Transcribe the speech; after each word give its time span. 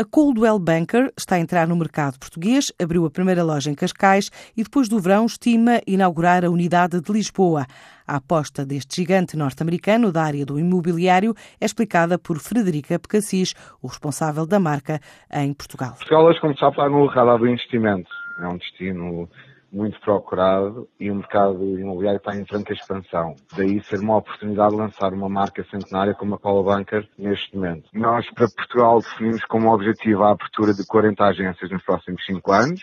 A 0.00 0.04
Coldwell 0.04 0.60
Banker 0.60 1.12
está 1.18 1.34
a 1.34 1.40
entrar 1.40 1.66
no 1.66 1.74
mercado 1.74 2.20
português, 2.20 2.72
abriu 2.80 3.04
a 3.04 3.10
primeira 3.10 3.42
loja 3.42 3.68
em 3.68 3.74
Cascais 3.74 4.30
e 4.56 4.62
depois 4.62 4.88
do 4.88 5.00
verão 5.00 5.26
estima 5.26 5.80
inaugurar 5.88 6.44
a 6.44 6.50
unidade 6.50 7.00
de 7.00 7.12
Lisboa. 7.12 7.66
A 8.06 8.14
aposta 8.18 8.64
deste 8.64 8.94
gigante 8.94 9.36
norte-americano 9.36 10.12
da 10.12 10.22
área 10.22 10.46
do 10.46 10.56
imobiliário 10.56 11.34
é 11.60 11.64
explicada 11.64 12.16
por 12.16 12.38
Frederica 12.38 12.96
Pecassis, 12.96 13.54
o 13.82 13.88
responsável 13.88 14.46
da 14.46 14.60
marca 14.60 15.00
em 15.32 15.52
Portugal. 15.52 15.94
Portugal 15.94 16.26
hoje, 16.26 16.40
como 16.40 16.56
sabe, 16.56 16.76
está 16.76 16.88
no 16.88 17.04
radar 17.06 17.36
do 17.36 17.48
investimento. 17.48 18.08
É 18.40 18.46
um 18.46 18.56
destino 18.56 19.28
muito 19.72 20.00
procurado 20.00 20.88
e 20.98 21.10
o 21.10 21.14
mercado 21.14 21.62
imobiliário 21.78 22.18
está 22.18 22.34
em 22.34 22.46
franca 22.46 22.72
expansão. 22.72 23.34
Daí 23.56 23.82
ser 23.84 24.00
uma 24.00 24.16
oportunidade 24.16 24.70
de 24.70 24.80
lançar 24.80 25.12
uma 25.12 25.28
marca 25.28 25.64
centenária 25.70 26.14
como 26.14 26.34
a 26.34 26.38
Cola 26.38 26.62
Banker 26.62 27.06
neste 27.18 27.54
momento. 27.54 27.88
Nós, 27.92 28.28
para 28.32 28.48
Portugal, 28.48 29.00
definimos 29.00 29.44
como 29.44 29.72
objetivo 29.72 30.24
a 30.24 30.32
abertura 30.32 30.72
de 30.72 30.86
40 30.86 31.24
agências 31.24 31.70
nos 31.70 31.82
próximos 31.84 32.24
5 32.24 32.52
anos 32.52 32.80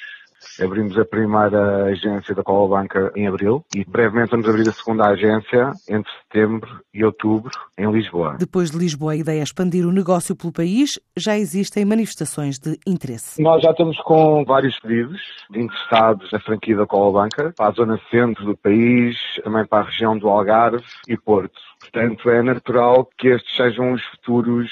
Abrimos 0.62 0.98
a 0.98 1.06
primeira 1.06 1.86
agência 1.86 2.34
da 2.34 2.44
Cola 2.44 2.82
Banca 2.82 3.12
em 3.16 3.28
abril 3.28 3.64
e 3.76 3.84
brevemente 3.84 4.32
vamos 4.32 4.48
abrir 4.48 4.68
a 4.68 4.72
segunda 4.72 5.08
agência 5.08 5.72
entre 5.90 6.12
setembro 6.24 6.82
e 6.94 7.04
outubro 7.04 7.52
em 7.78 7.92
Lisboa. 7.92 8.36
Depois 8.40 8.72
de 8.72 8.78
Lisboa, 8.78 9.14
a 9.14 9.16
ideia 9.16 9.40
é 9.40 9.44
expandir 9.44 9.86
o 9.86 9.92
negócio 9.92 10.36
pelo 10.36 10.54
país. 10.54 11.00
Já 11.18 11.38
existem 11.38 11.86
manifestações 11.86 12.60
de 12.60 12.80
interesse. 12.86 13.42
Nós 13.42 13.62
já 13.62 13.72
estamos 13.72 13.98
com 13.98 14.44
vários 14.46 14.80
pedidos 14.80 15.22
de 15.50 15.62
interessados 15.62 16.32
na 16.32 16.40
franquia 16.40 16.78
da 16.78 16.86
Cola 16.86 17.24
Banca 17.24 17.54
para 17.56 17.68
a 17.68 17.72
zona 17.72 18.00
centro 18.10 18.46
do 18.46 18.58
país, 18.58 19.18
também 19.44 19.66
para 19.66 19.84
a 19.84 19.86
região 19.90 20.18
do 20.18 20.30
Algarve 20.30 20.84
e 21.08 21.18
Porto. 21.18 21.60
Portanto, 21.80 22.30
é 22.30 22.42
natural 22.42 23.10
que 23.18 23.28
estes 23.30 23.56
sejam 23.56 23.94
os 23.94 24.04
futuros 24.04 24.72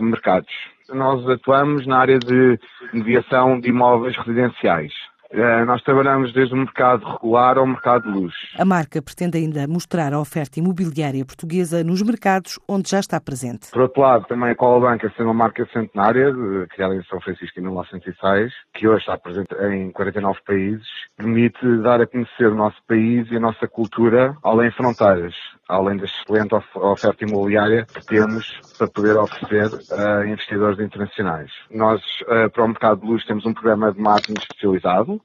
mercados. 0.00 0.52
Nós 0.92 1.28
atuamos 1.28 1.86
na 1.86 1.98
área 1.98 2.18
de 2.18 2.58
mediação 2.92 3.60
de 3.60 3.68
imóveis 3.68 4.16
residenciais. 4.16 4.92
Eh, 5.30 5.64
nós 5.66 5.82
trabalhamos 5.82 6.32
desde 6.32 6.54
o 6.54 6.56
mercado 6.56 7.04
regular 7.04 7.58
ao 7.58 7.66
mercado 7.66 8.10
de 8.10 8.18
luz. 8.18 8.34
A 8.58 8.64
marca 8.64 9.02
pretende 9.02 9.36
ainda 9.36 9.66
mostrar 9.68 10.14
a 10.14 10.20
oferta 10.20 10.58
imobiliária 10.58 11.24
portuguesa 11.24 11.84
nos 11.84 12.00
mercados 12.00 12.58
onde 12.66 12.88
já 12.88 12.98
está 12.98 13.20
presente. 13.20 13.70
Por 13.70 13.82
outro 13.82 14.00
lado, 14.00 14.24
também 14.26 14.50
a 14.50 14.54
Cola 14.54 14.88
Banca, 14.88 15.12
sendo 15.16 15.26
uma 15.26 15.34
marca 15.34 15.68
centenária, 15.70 16.32
criada 16.70 16.94
em 16.94 17.02
São 17.04 17.20
Francisco 17.20 17.60
em 17.60 17.62
1906, 17.62 18.52
que 18.72 18.88
hoje 18.88 19.00
está 19.00 19.18
presente 19.18 19.54
em 19.70 19.90
49 19.90 20.38
países, 20.46 20.86
permite 21.14 21.58
dar 21.82 22.00
a 22.00 22.06
conhecer 22.06 22.46
o 22.46 22.54
nosso 22.54 22.78
país 22.86 23.30
e 23.30 23.36
a 23.36 23.40
nossa 23.40 23.68
cultura 23.68 24.34
além 24.42 24.70
fronteiras, 24.70 25.34
além 25.68 25.98
da 25.98 26.04
excelente 26.04 26.54
oferta 26.76 27.24
imobiliária 27.24 27.84
que 27.84 28.04
temos 28.06 28.58
para 28.78 28.88
poder 28.88 29.16
oferecer 29.18 29.70
a 29.92 30.26
investidores 30.26 30.80
internacionais. 30.80 31.52
Nós, 31.70 32.00
eh, 32.26 32.48
para 32.48 32.64
o 32.64 32.68
mercado 32.68 33.02
de 33.02 33.06
luz, 33.06 33.24
temos 33.26 33.44
um 33.44 33.52
programa 33.52 33.92
de 33.92 34.00
marketing 34.00 34.40
especializado, 34.40 35.20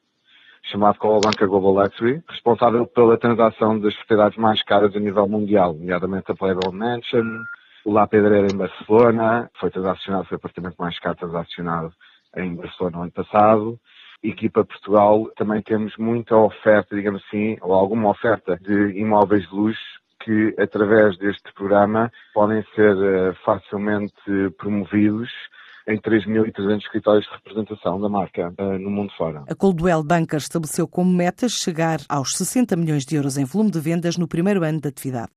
chamado 0.64 0.98
Cola 1.00 1.22
Banca 1.24 1.46
Global 1.48 1.84
Luxury, 1.84 2.22
responsável 2.28 2.86
pela 2.86 3.18
transação 3.18 3.80
das 3.80 3.96
propriedades 3.96 4.38
mais 4.38 4.62
caras 4.64 4.94
a 4.96 5.00
nível 5.00 5.28
mundial, 5.28 5.74
nomeadamente 5.74 6.32
a 6.32 6.36
Playboy 6.36 6.74
Mansion, 6.74 7.26
o 7.86 7.92
La 7.92 8.08
Pedreira 8.08 8.48
em 8.48 8.58
Barcelona, 8.58 9.50
foi 9.60 9.70
transacionado, 9.70 10.26
foi 10.26 10.36
o 10.36 10.40
apartamento 10.40 10.76
mais 10.78 11.00
caro 11.00 11.16
transacionado 11.16 11.94
em 12.36 12.56
Barcelona 12.56 12.98
no 12.98 13.04
ano 13.04 13.12
passado. 13.12 13.80
E 14.22 14.32
aqui 14.32 14.50
para 14.50 14.64
Portugal 14.64 15.30
também 15.36 15.62
temos 15.62 15.98
muita 15.98 16.36
oferta, 16.36 16.96
digamos 16.96 17.22
assim, 17.28 17.58
ou 17.62 17.74
alguma 17.74 18.10
oferta 18.10 18.58
de 18.58 18.98
imóveis 18.98 19.48
de 19.50 19.54
luxo 19.54 20.03
que, 20.24 20.56
através 20.60 21.18
deste 21.18 21.54
programa, 21.54 22.12
podem 22.34 22.64
ser 22.76 22.96
uh, 22.96 23.36
facilmente 23.44 24.14
promovidos 24.58 25.30
em 25.88 26.00
3.300 26.00 26.78
escritórios 26.78 27.26
de 27.26 27.32
representação 27.32 28.00
da 28.00 28.08
marca 28.08 28.54
uh, 28.58 28.80
no 28.80 28.90
mundo 28.90 29.12
fora. 29.18 29.44
A 29.50 29.56
Coldwell 29.56 30.04
Banker 30.04 30.38
estabeleceu 30.38 30.88
como 30.88 31.12
metas 31.12 31.52
chegar 31.52 32.00
aos 32.08 32.38
60 32.38 32.76
milhões 32.76 33.06
de 33.06 33.16
euros 33.16 33.38
em 33.38 33.46
volume 33.46 33.72
de 33.72 33.80
vendas 33.80 34.18
no 34.18 34.28
primeiro 34.28 34.64
ano 34.64 34.80
de 34.80 34.88
atividade. 34.88 35.32